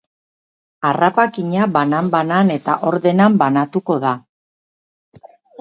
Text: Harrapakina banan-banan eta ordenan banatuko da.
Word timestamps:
Harrapakina 0.89 1.67
banan-banan 1.75 2.49
eta 2.55 2.79
ordenan 2.93 3.39
banatuko 3.45 4.01
da. 4.07 4.19